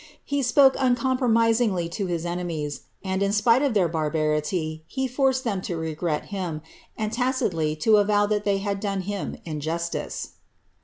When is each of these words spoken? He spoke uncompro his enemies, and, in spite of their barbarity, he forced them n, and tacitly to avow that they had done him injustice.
He 0.25 0.41
spoke 0.41 0.75
uncompro 0.77 1.79
his 2.07 2.25
enemies, 2.25 2.81
and, 3.03 3.21
in 3.21 3.31
spite 3.31 3.61
of 3.61 3.75
their 3.75 3.87
barbarity, 3.87 4.83
he 4.87 5.07
forced 5.07 5.43
them 5.43 5.61
n, 5.71 6.61
and 6.97 7.13
tacitly 7.13 7.75
to 7.75 7.97
avow 7.97 8.25
that 8.25 8.43
they 8.43 8.57
had 8.57 8.79
done 8.79 9.01
him 9.01 9.37
injustice. 9.45 10.29